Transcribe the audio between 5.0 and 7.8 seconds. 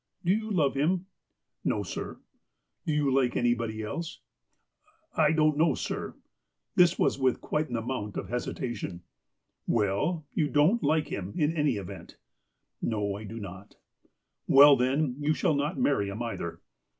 "I don't know, sir." This with quite an